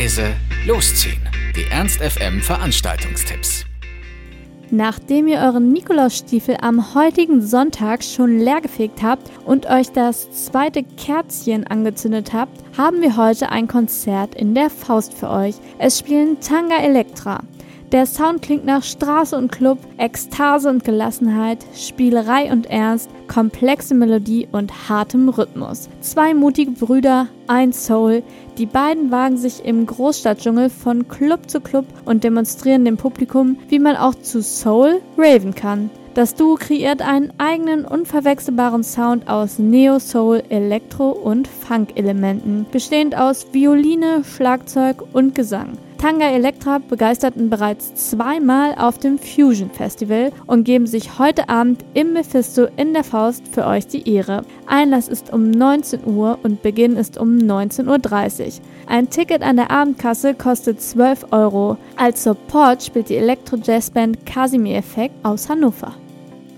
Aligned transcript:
Reise 0.00 0.32
losziehen. 0.66 1.20
Die 1.54 1.70
Ernst 1.70 2.00
FM 2.00 2.40
Veranstaltungstipps. 2.40 3.66
Nachdem 4.70 5.28
ihr 5.28 5.40
euren 5.40 5.74
Nikolausstiefel 5.74 6.56
am 6.62 6.94
heutigen 6.94 7.42
Sonntag 7.42 8.02
schon 8.02 8.38
leergefegt 8.38 9.02
habt 9.02 9.30
und 9.44 9.66
euch 9.66 9.92
das 9.92 10.46
zweite 10.46 10.84
Kerzchen 10.84 11.66
angezündet 11.66 12.32
habt, 12.32 12.62
haben 12.78 13.02
wir 13.02 13.18
heute 13.18 13.50
ein 13.50 13.68
Konzert 13.68 14.34
in 14.34 14.54
der 14.54 14.70
Faust 14.70 15.12
für 15.12 15.28
euch. 15.28 15.56
Es 15.78 15.98
spielen 15.98 16.40
Tanga 16.40 16.78
Elektra. 16.78 17.42
Der 17.92 18.06
Sound 18.06 18.42
klingt 18.42 18.64
nach 18.64 18.84
Straße 18.84 19.36
und 19.36 19.50
Club, 19.50 19.78
Ekstase 19.98 20.68
und 20.70 20.84
Gelassenheit, 20.84 21.58
Spielerei 21.74 22.52
und 22.52 22.66
Ernst, 22.66 23.10
komplexe 23.26 23.96
Melodie 23.96 24.46
und 24.52 24.88
hartem 24.88 25.28
Rhythmus. 25.28 25.88
Zwei 26.00 26.32
mutige 26.32 26.70
Brüder, 26.70 27.26
ein 27.48 27.72
Soul. 27.72 28.22
Die 28.58 28.66
beiden 28.66 29.10
wagen 29.10 29.36
sich 29.36 29.64
im 29.64 29.86
Großstadtdschungel 29.86 30.70
von 30.70 31.08
Club 31.08 31.50
zu 31.50 31.60
Club 31.60 31.84
und 32.04 32.22
demonstrieren 32.22 32.84
dem 32.84 32.96
Publikum, 32.96 33.58
wie 33.68 33.80
man 33.80 33.96
auch 33.96 34.14
zu 34.14 34.40
Soul 34.40 35.00
raven 35.18 35.56
kann. 35.56 35.90
Das 36.14 36.36
Duo 36.36 36.54
kreiert 36.54 37.02
einen 37.02 37.32
eigenen 37.38 37.84
unverwechselbaren 37.84 38.84
Sound 38.84 39.28
aus 39.28 39.58
Neo 39.58 39.98
Soul, 39.98 40.44
Elektro 40.48 41.10
und 41.10 41.48
Funk-Elementen, 41.48 42.66
bestehend 42.70 43.16
aus 43.16 43.46
Violine, 43.52 44.22
Schlagzeug 44.22 45.02
und 45.12 45.34
Gesang. 45.34 45.78
Tanga 46.00 46.30
Elektra 46.30 46.78
begeisterten 46.78 47.50
bereits 47.50 47.94
zweimal 48.08 48.74
auf 48.78 48.96
dem 48.96 49.18
Fusion 49.18 49.68
Festival 49.68 50.32
und 50.46 50.64
geben 50.64 50.86
sich 50.86 51.18
heute 51.18 51.50
Abend 51.50 51.84
im 51.92 52.14
Mephisto 52.14 52.68
in 52.78 52.94
der 52.94 53.04
Faust 53.04 53.46
für 53.46 53.66
euch 53.66 53.86
die 53.86 54.08
Ehre. 54.10 54.40
Einlass 54.66 55.08
ist 55.08 55.30
um 55.30 55.50
19 55.50 56.06
Uhr 56.06 56.38
und 56.42 56.62
Beginn 56.62 56.96
ist 56.96 57.18
um 57.18 57.36
19.30 57.36 58.46
Uhr. 58.46 58.52
Ein 58.86 59.10
Ticket 59.10 59.42
an 59.42 59.56
der 59.56 59.70
Abendkasse 59.70 60.32
kostet 60.32 60.80
12 60.80 61.26
Euro. 61.32 61.76
Als 61.96 62.24
Support 62.24 62.82
spielt 62.82 63.10
die 63.10 63.16
Elektro-Jazzband 63.16 64.24
Casimir 64.24 64.78
Effekt 64.78 65.14
aus 65.22 65.50
Hannover. 65.50 65.92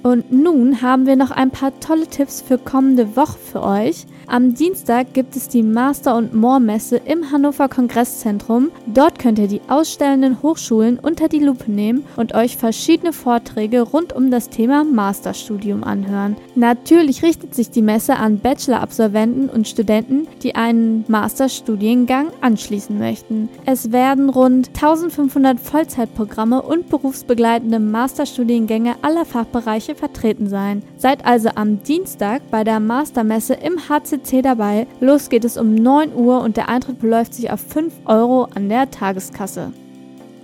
Und 0.04 0.32
nun 0.32 0.82
haben 0.82 1.06
wir 1.06 1.16
noch 1.16 1.32
ein 1.32 1.50
paar 1.50 1.78
tolle 1.80 2.06
Tipps 2.06 2.42
für 2.42 2.58
kommende 2.58 3.16
Woche 3.16 3.38
für 3.38 3.62
euch. 3.62 4.06
Am 4.32 4.54
Dienstag 4.54 5.12
gibt 5.12 5.36
es 5.36 5.48
die 5.48 5.62
Master- 5.62 6.16
und 6.16 6.32
More-Messe 6.32 6.96
im 6.96 7.30
Hannover 7.30 7.68
Kongresszentrum. 7.68 8.70
Dort 8.86 9.18
könnt 9.18 9.38
ihr 9.38 9.46
die 9.46 9.60
ausstellenden 9.68 10.40
Hochschulen 10.40 10.98
unter 10.98 11.28
die 11.28 11.38
Lupe 11.38 11.70
nehmen 11.70 12.06
und 12.16 12.34
euch 12.34 12.56
verschiedene 12.56 13.12
Vorträge 13.12 13.82
rund 13.82 14.14
um 14.14 14.30
das 14.30 14.48
Thema 14.48 14.84
Masterstudium 14.84 15.84
anhören. 15.84 16.38
Natürlich 16.54 17.22
richtet 17.22 17.54
sich 17.54 17.68
die 17.68 17.82
Messe 17.82 18.16
an 18.16 18.38
Bachelor-Absolventen 18.38 19.50
und 19.50 19.68
Studenten, 19.68 20.26
die 20.42 20.54
einen 20.54 21.04
Masterstudiengang 21.08 22.28
anschließen 22.40 22.98
möchten. 22.98 23.50
Es 23.66 23.92
werden 23.92 24.30
rund 24.30 24.68
1500 24.68 25.60
Vollzeitprogramme 25.60 26.62
und 26.62 26.88
berufsbegleitende 26.88 27.80
Masterstudiengänge 27.80 28.94
aller 29.02 29.26
Fachbereiche 29.26 29.52
Bereiche 29.52 29.94
vertreten 29.94 30.48
sein. 30.48 30.82
Seid 30.96 31.26
also 31.26 31.50
am 31.54 31.82
Dienstag 31.82 32.40
bei 32.50 32.64
der 32.64 32.80
Mastermesse 32.80 33.52
im 33.52 33.90
HCC 33.90 34.21
dabei. 34.42 34.86
Los 35.00 35.28
geht 35.28 35.44
es 35.44 35.56
um 35.56 35.74
9 35.74 36.14
Uhr 36.14 36.40
und 36.40 36.56
der 36.56 36.68
Eintritt 36.68 37.00
beläuft 37.00 37.34
sich 37.34 37.50
auf 37.50 37.60
5 37.60 37.92
Euro 38.06 38.44
an 38.54 38.68
der 38.68 38.90
Tageskasse. 38.90 39.72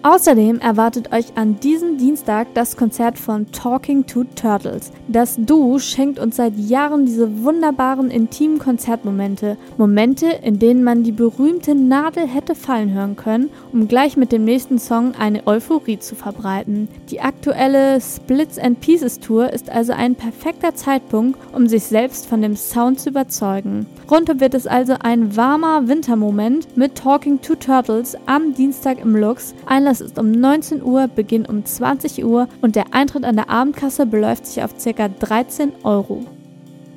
Außerdem 0.04 0.60
erwartet 0.60 1.12
euch 1.12 1.36
an 1.36 1.58
diesem 1.58 1.98
Dienstag 1.98 2.46
das 2.54 2.76
Konzert 2.76 3.18
von 3.18 3.50
Talking 3.50 4.06
to 4.06 4.22
Turtles. 4.36 4.92
Das 5.08 5.34
Duo 5.36 5.80
schenkt 5.80 6.20
uns 6.20 6.36
seit 6.36 6.56
Jahren 6.56 7.04
diese 7.04 7.42
wunderbaren 7.42 8.08
intimen 8.08 8.60
Konzertmomente. 8.60 9.56
Momente, 9.76 10.26
in 10.26 10.60
denen 10.60 10.84
man 10.84 11.02
die 11.02 11.10
berühmte 11.10 11.74
Nadel 11.74 12.28
hätte 12.28 12.54
fallen 12.54 12.92
hören 12.92 13.16
können, 13.16 13.50
um 13.72 13.88
gleich 13.88 14.16
mit 14.16 14.30
dem 14.30 14.44
nächsten 14.44 14.78
Song 14.78 15.14
eine 15.18 15.44
Euphorie 15.48 15.98
zu 15.98 16.14
verbreiten. 16.14 16.86
Die 17.10 17.20
aktuelle 17.20 18.00
Splits 18.00 18.56
and 18.56 18.80
Pieces 18.80 19.18
Tour 19.18 19.52
ist 19.52 19.68
also 19.68 19.94
ein 19.94 20.14
perfekter 20.14 20.76
Zeitpunkt, 20.76 21.38
um 21.52 21.66
sich 21.66 21.82
selbst 21.82 22.26
von 22.26 22.40
dem 22.40 22.54
Sound 22.54 23.00
zu 23.00 23.08
überzeugen. 23.08 23.86
Rundum 24.08 24.38
wird 24.38 24.54
es 24.54 24.66
also 24.68 24.94
ein 25.02 25.36
warmer 25.36 25.88
Wintermoment 25.88 26.76
mit 26.76 26.94
Talking 26.94 27.42
to 27.42 27.56
Turtles 27.56 28.16
am 28.26 28.54
Dienstag 28.54 29.00
im 29.00 29.16
Lux. 29.16 29.54
Ein 29.66 29.87
Einlass 29.88 30.02
ist 30.02 30.18
um 30.18 30.30
19 30.30 30.82
Uhr, 30.82 31.08
Beginn 31.08 31.46
um 31.46 31.64
20 31.64 32.22
Uhr 32.22 32.46
und 32.60 32.76
der 32.76 32.92
Eintritt 32.92 33.24
an 33.24 33.36
der 33.36 33.48
Abendkasse 33.48 34.04
beläuft 34.04 34.46
sich 34.46 34.62
auf 34.62 34.74
ca. 34.76 35.08
13 35.08 35.72
Euro. 35.82 36.26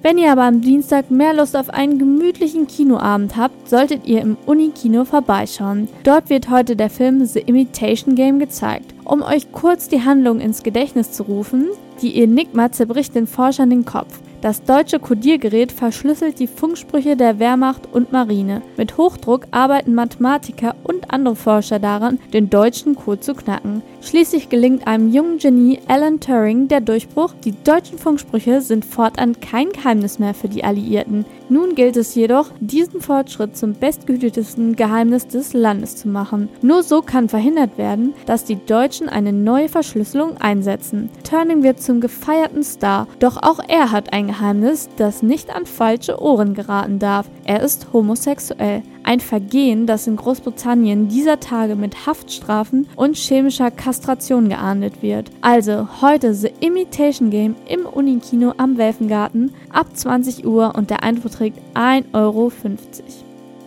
Wenn 0.02 0.18
ihr 0.18 0.29
aber 0.29 0.44
am 0.44 0.59
Dienstag 0.59 1.09
mehr 1.09 1.34
Lust 1.34 1.56
auf 1.56 1.69
einen 1.69 2.00
gemütlichen 2.00 2.68
Kinoabend 2.68 3.38
habt, 3.38 3.69
solltet 3.69 4.06
ihr 4.07 4.19
im 4.19 4.35
Unikino 4.46 5.06
vorbeischauen. 5.06 5.88
Dort 6.03 6.29
wird 6.29 6.50
heute 6.50 6.75
der 6.75 6.90
Film 6.90 7.25
The 7.25 7.40
Imitation 7.40 8.16
Game 8.16 8.40
gezeigt. 8.40 8.94
Um 9.06 9.22
euch 9.22 9.53
kurz 9.53 9.88
die 9.88 10.03
Handlung 10.03 10.41
ins 10.41 10.62
Gedächtnis 10.62 11.13
zu 11.13 11.23
rufen, 11.23 11.69
die 12.02 12.22
Enigma 12.22 12.73
zerbricht 12.73 13.16
den 13.16 13.25
Forschern 13.28 13.69
den 13.69 13.85
Kopf. 13.85 14.19
Das 14.41 14.63
deutsche 14.63 15.00
Codiergerät 15.00 15.72
verschlüsselt 15.72 16.40
die 16.40 16.47
Funksprüche 16.47 17.16
der 17.16 17.38
Wehrmacht 17.38 17.88
und 17.94 18.12
Marine. 18.12 18.63
Mit 18.75 18.97
Hochdruck 18.97 19.46
arbeiten 19.52 19.94
Mathematiker 19.94 20.75
und 20.84 21.13
andere 21.13 21.35
Forscher 21.35 21.78
daran, 21.78 22.18
den 22.34 22.50
deutschen 22.50 22.96
Code 22.96 23.19
zu 23.19 23.35
knacken. 23.35 23.84
Schließlich 24.02 24.50
gelingt 24.50 24.88
einem 24.88 25.13
jungen 25.13 25.38
Genie 25.38 25.79
Alan 25.88 26.19
Turing 26.19 26.68
der 26.68 26.81
Durchbruch. 26.81 27.35
Die 27.46 27.53
deutschen 27.63 28.00
Funksprüche 28.00 28.62
sind 28.62 28.84
fortan 28.84 29.40
kein 29.40 29.69
Geheimnis 29.69 30.18
mehr 30.18 30.34
für 30.34 30.50
die 30.50 30.63
Alliierten. 30.63 31.23
Nun 31.50 31.75
gilt 31.75 31.96
es 31.96 32.16
jedoch, 32.16 32.50
diesen 32.59 33.00
Fortschritt 33.00 33.56
zum 33.56 33.73
bestgehütetesten 33.73 34.75
Geheimnis 34.75 35.28
des 35.28 35.53
Landes 35.53 35.97
zu 35.97 36.08
machen. 36.08 36.50
Nur 36.63 36.81
so 36.81 37.03
kann 37.03 37.29
verhindert 37.29 37.78
werden, 37.78 38.16
dass 38.25 38.44
die 38.44 38.58
Deutschen 38.66 39.08
eine 39.08 39.34
neue 39.34 39.69
Verschlüsselung 39.69 40.38
einsetzen. 40.38 41.12
Turing 41.29 41.62
wird 41.62 41.79
zum 41.79 42.02
gefeierten 42.02 42.63
Star, 42.63 43.08
doch 43.19 43.38
auch 43.38 43.59
er 43.68 43.91
hat 43.91 44.13
ein 44.13 44.31
Geheimnis, 44.31 44.88
das 44.96 45.24
nicht 45.24 45.53
an 45.53 45.66
falsche 45.66 46.22
Ohren 46.22 46.53
geraten 46.53 47.00
darf. 47.00 47.30
Er 47.44 47.62
ist 47.64 47.88
homosexuell. 47.92 48.81
Ein 49.03 49.19
Vergehen, 49.19 49.88
das 49.88 50.08
in 50.08 50.16
Großbritannien 50.16 51.09
dieser 51.09 51.42
Tage 51.42 51.75
mit 51.75 52.06
Haftstrafen 52.06 52.88
und 52.96 53.18
chemischer 53.18 53.72
Kastration 53.72 54.47
geahndet 54.47 55.02
wird. 55.02 55.30
Also 55.41 55.86
heute 56.02 56.34
The 56.34 56.50
Imitation 56.62 57.30
Game 57.30 57.56
im 57.68 57.86
Unikino 57.86 58.53
am 58.56 58.78
Welfengarten 58.78 59.53
ab 59.70 59.88
20 59.94 60.46
Uhr 60.46 60.75
und 60.75 60.90
der 60.90 61.03
Eintritt 61.03 61.34
trägt 61.34 61.59
1,50 61.75 62.14
Euro. 62.14 62.52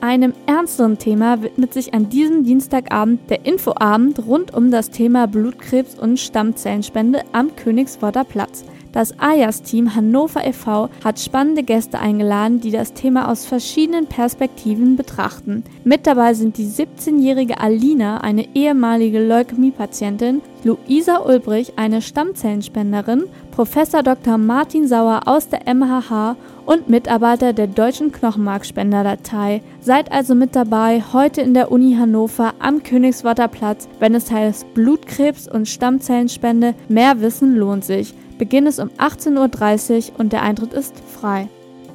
Einem 0.00 0.32
ernsteren 0.46 0.96
Thema 0.96 1.42
widmet 1.42 1.74
sich 1.74 1.92
an 1.92 2.08
diesem 2.08 2.44
Dienstagabend 2.44 3.28
der 3.28 3.44
Infoabend 3.44 4.26
rund 4.26 4.54
um 4.54 4.70
das 4.70 4.90
Thema 4.90 5.26
Blutkrebs 5.26 5.98
und 5.98 6.18
Stammzellenspende 6.18 7.20
am 7.32 7.54
Königsworter 7.54 8.24
Platz. 8.24 8.64
Das 8.94 9.18
AJAS-Team 9.18 9.96
Hannover 9.96 10.46
e.V. 10.46 10.88
hat 11.02 11.18
spannende 11.18 11.64
Gäste 11.64 11.98
eingeladen, 11.98 12.60
die 12.60 12.70
das 12.70 12.92
Thema 12.92 13.28
aus 13.28 13.44
verschiedenen 13.44 14.06
Perspektiven 14.06 14.94
betrachten. 14.94 15.64
Mit 15.82 16.06
dabei 16.06 16.34
sind 16.34 16.58
die 16.58 16.68
17-jährige 16.68 17.58
Alina, 17.58 18.18
eine 18.18 18.54
ehemalige 18.54 19.18
Leukämie-Patientin, 19.18 20.42
Luisa 20.62 21.18
Ulbrich, 21.26 21.72
eine 21.74 22.02
Stammzellenspenderin, 22.02 23.24
Professor 23.50 24.04
Dr. 24.04 24.38
Martin 24.38 24.86
Sauer 24.86 25.22
aus 25.26 25.48
der 25.48 25.62
MHH 25.74 26.36
und 26.64 26.88
Mitarbeiter 26.88 27.52
der 27.52 27.66
Deutschen 27.66 28.12
Knochenmarkspenderdatei. 28.12 29.62
Seid 29.80 30.12
also 30.12 30.36
mit 30.36 30.54
dabei 30.54 31.02
heute 31.12 31.40
in 31.40 31.52
der 31.52 31.72
Uni 31.72 31.96
Hannover 31.96 32.54
am 32.60 32.84
Königsworter 32.84 33.48
Platz, 33.48 33.88
wenn 33.98 34.14
es 34.14 34.30
heißt 34.30 34.72
Blutkrebs 34.72 35.48
und 35.48 35.68
Stammzellenspende. 35.68 36.74
Mehr 36.88 37.20
Wissen 37.20 37.56
lohnt 37.56 37.84
sich. 37.84 38.14
Beginn 38.44 38.66
ist 38.66 38.78
um 38.78 38.90
18.30 38.98 40.12
Uhr 40.12 40.20
und 40.20 40.34
der 40.34 40.42
Eintritt 40.42 40.74
ist 40.74 40.92
frei. 41.18 41.48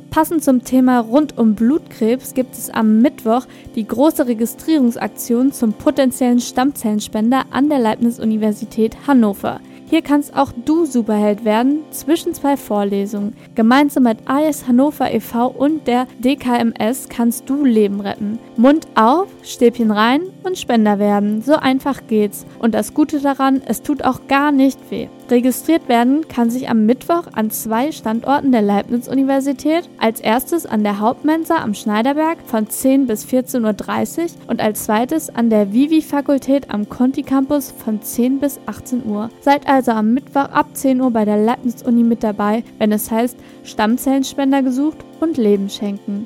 Passend 0.10 0.44
zum 0.44 0.63
Thema 0.63 0.98
rund 0.98 1.38
um 1.38 1.54
Blutkrebs 1.54 2.34
gibt 2.34 2.56
es 2.56 2.72
am 2.72 3.04
Mittwoch 3.04 3.46
die 3.75 3.86
große 3.86 4.25
Registrierungsaktion 4.25 5.51
zum 5.51 5.74
potenziellen 5.74 6.40
Stammzellenspender 6.40 7.44
an 7.51 7.69
der 7.69 7.78
Leibniz-Universität 7.78 8.98
Hannover. 9.06 9.62
Hier 9.92 10.01
kannst 10.01 10.36
auch 10.36 10.51
du 10.66 10.86
Superheld 10.86 11.46
werden 11.46 11.84
zwischen 11.92 12.34
zwei 12.34 12.57
Vorlesungen. 12.57 13.36
Gemeinsam 13.54 14.04
mit 14.04 14.18
AS 14.25 14.68
Hannover 14.68 15.13
e.V. 15.13 15.50
und 15.50 15.86
der 15.86 16.07
DKMS 16.18 17.10
kannst 17.10 17.48
du 17.48 17.63
Leben 17.63 18.02
retten. 18.02 18.40
Mund 18.57 18.88
auf, 18.95 19.28
Stäbchen 19.44 19.92
rein 19.92 20.22
und 20.42 20.57
Spender 20.57 20.98
werden. 20.98 21.44
So 21.44 21.57
einfach 21.57 22.07
geht's. 22.07 22.48
Und 22.57 22.74
das 22.74 22.95
Gute 22.95 23.19
daran, 23.19 23.62
es 23.68 23.84
tut 23.84 24.04
auch 24.04 24.22
gar 24.28 24.52
nicht 24.52 24.80
weh. 24.90 25.10
Registriert 25.30 25.88
werden 25.88 26.28
kann 26.28 26.50
sich 26.50 26.70
am 26.70 26.88
Mittwoch 26.88 27.26
an 27.34 27.52
zwei 27.52 27.92
Standorten 27.92 28.52
der 28.52 28.64
Leibniz-Universität, 28.64 29.88
als 30.00 30.22
erstes 30.22 30.66
an 30.66 30.84
der 30.84 31.00
Hauptmensa 31.00 31.58
am 31.58 31.76
Schneiderberg 31.76 32.40
von 32.46 32.68
10 32.68 33.06
bis 33.06 33.26
14.30 33.26 34.22
Uhr 34.22 34.28
und 34.48 34.60
als 34.60 34.86
zweites 34.86 35.30
an 35.30 35.52
der 35.52 35.72
Vivi-Fakultät 35.72 36.72
am 36.72 36.90
Conti-Campus 36.90 37.72
von 37.72 38.02
10 38.02 38.40
bis 38.40 38.60
18 38.66 39.06
Uhr. 39.06 39.30
Seid 39.42 39.68
also 39.68 39.92
am 39.92 40.14
Mittwoch 40.16 40.50
ab 40.50 40.70
10 40.74 41.00
Uhr 41.00 41.12
bei 41.12 41.26
der 41.26 41.38
Leibniz-Uni 41.38 42.04
mit 42.04 42.24
dabei, 42.24 42.64
wenn 42.80 42.92
es 42.92 43.12
heißt 43.12 43.38
Stammzellenspender 43.64 44.64
gesucht 44.64 44.98
und 45.20 45.38
Leben 45.38 45.70
schenken. 45.70 46.26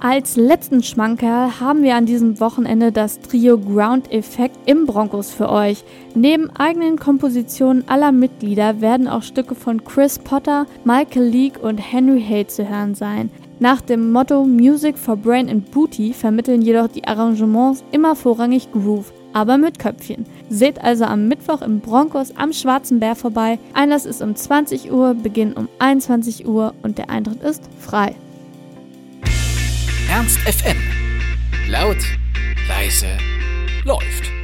Als 0.00 0.36
letzten 0.36 0.84
Schmankerl 0.84 1.58
haben 1.58 1.82
wir 1.82 1.96
an 1.96 2.06
diesem 2.06 2.38
Wochenende 2.38 2.92
das 2.92 3.18
Trio 3.18 3.58
Ground 3.58 4.12
Effect 4.12 4.57
im 4.68 4.84
Broncos 4.84 5.30
für 5.30 5.48
euch. 5.48 5.82
Neben 6.14 6.50
eigenen 6.50 6.98
Kompositionen 6.98 7.88
aller 7.88 8.12
Mitglieder 8.12 8.82
werden 8.82 9.08
auch 9.08 9.22
Stücke 9.22 9.54
von 9.54 9.82
Chris 9.82 10.18
Potter, 10.18 10.66
Michael 10.84 11.24
Leake 11.24 11.58
und 11.58 11.78
Henry 11.78 12.22
Hay 12.22 12.46
zu 12.46 12.68
hören 12.68 12.94
sein. 12.94 13.30
Nach 13.60 13.80
dem 13.80 14.12
Motto 14.12 14.44
Music 14.44 14.98
for 14.98 15.16
Brain 15.16 15.48
and 15.48 15.70
Booty 15.70 16.12
vermitteln 16.12 16.60
jedoch 16.60 16.88
die 16.88 17.08
Arrangements 17.08 17.82
immer 17.92 18.14
vorrangig 18.14 18.70
Groove, 18.70 19.10
aber 19.32 19.56
mit 19.56 19.78
Köpfchen. 19.78 20.26
Seht 20.50 20.84
also 20.84 21.04
am 21.04 21.28
Mittwoch 21.28 21.62
im 21.62 21.80
Broncos 21.80 22.36
am 22.36 22.52
Schwarzen 22.52 23.00
Bär 23.00 23.16
vorbei. 23.16 23.58
Einlass 23.72 24.04
ist 24.04 24.20
um 24.20 24.36
20 24.36 24.92
Uhr, 24.92 25.14
Beginn 25.14 25.54
um 25.54 25.68
21 25.78 26.46
Uhr 26.46 26.74
und 26.82 26.98
der 26.98 27.08
Eintritt 27.08 27.42
ist 27.42 27.62
frei. 27.80 28.14
Ernst 30.10 30.38
FM. 30.40 30.76
Laut, 31.70 31.96
leise, 32.68 33.08
läuft. 33.84 34.37